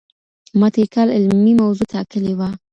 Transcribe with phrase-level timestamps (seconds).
[0.59, 2.49] ما تېر کال علمي موضوع ټاکلې وه.